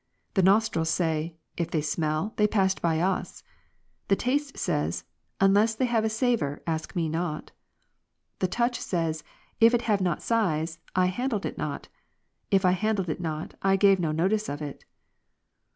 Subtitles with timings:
[0.33, 3.43] The nostrils say," if they smell, they passed by us."
[4.07, 5.03] The taste says,"
[5.39, 7.51] unless they have a savour, ask me not."
[8.39, 9.23] The touch says,"
[9.61, 11.87] if it have not size, I handled it not;
[12.49, 14.85] if I handled it not, I gave no notice of it."